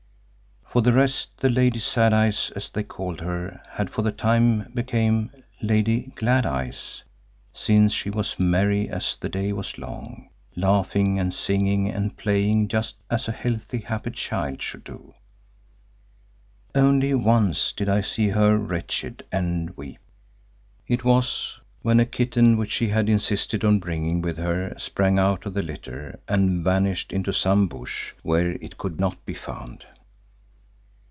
[0.73, 4.71] For the rest, the Lady Sad Eyes, as they called her, had for the time
[4.73, 7.03] became the Lady Glad Eyes,
[7.51, 12.95] since she was merry as the day was long, laughing and singing and playing just
[13.09, 15.13] as a healthy happy child should do.
[16.73, 19.99] Only once did I see her wretched and weep.
[20.87, 25.45] It was when a kitten which she had insisted on bringing with her, sprang out
[25.45, 29.83] of the litter and vanished into some bush where it could not be found.